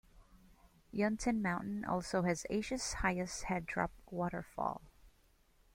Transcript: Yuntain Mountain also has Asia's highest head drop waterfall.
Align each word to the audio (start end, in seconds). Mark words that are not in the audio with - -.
Yuntain 0.91 1.43
Mountain 1.43 1.85
also 1.85 2.23
has 2.23 2.47
Asia's 2.49 2.91
highest 2.93 3.43
head 3.43 3.67
drop 3.67 3.91
waterfall. 4.09 4.81